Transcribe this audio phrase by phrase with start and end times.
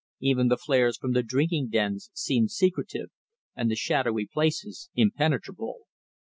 [0.19, 3.11] Even the flares from the drinking dens seemed secretive,
[3.55, 5.81] and the shadowy places impenetrable.